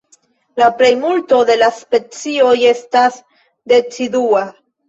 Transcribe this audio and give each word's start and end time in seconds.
La 0.61 0.69
plejmulto 0.79 1.41
de 1.51 1.57
la 1.63 1.69
specioj 1.81 2.57
estas 2.73 3.23
decidua. 3.75 4.45